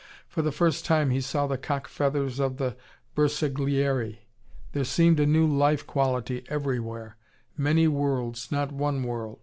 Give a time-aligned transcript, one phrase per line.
[0.27, 2.75] For the first time, he saw the cock feathers of the
[3.13, 4.21] Bersaglieri.
[4.71, 7.17] There seemed a new life quality everywhere.
[7.55, 9.37] Many worlds, not one world.